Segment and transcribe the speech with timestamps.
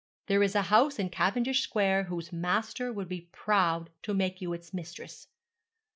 [0.25, 4.51] There is a house in Cavendish Square whose master would be proud to make you
[4.51, 5.27] its mistress.